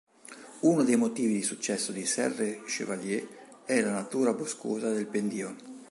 Uno 0.61 0.81
dei 0.83 0.95
motivi 0.95 1.33
di 1.33 1.43
successo 1.43 1.91
di 1.91 2.07
Serre 2.07 2.63
Chevalier 2.63 3.23
è 3.65 3.79
la 3.81 3.91
natura 3.91 4.33
boscosa 4.33 4.89
del 4.91 5.05
pendio. 5.05 5.55